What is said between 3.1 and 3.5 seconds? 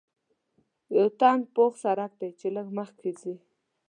ځې.